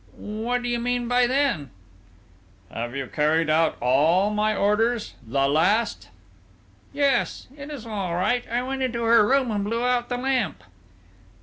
[0.17, 1.69] "What do you mean by then?"
[2.71, 5.13] "Have you carried out all my orders...
[5.23, 6.09] the last?"
[6.91, 8.43] "Yes, it is all right!...
[8.49, 10.63] I went into her room and blew out the lamp."